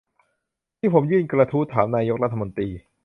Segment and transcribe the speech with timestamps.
[0.79, 2.69] ที่ผมยื่นกระทู้ถามนายกรัฐมนตรี